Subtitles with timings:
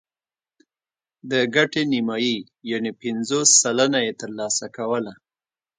[1.29, 2.37] د ګټې نیمايي
[2.69, 5.13] یعنې پنځوس سلنه یې ترلاسه کوله.